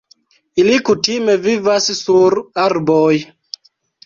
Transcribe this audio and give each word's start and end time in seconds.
Ili 0.61 0.77
kutime 0.87 1.35
vivas 1.43 1.91
sur 2.01 2.37
arboj. 2.65 3.15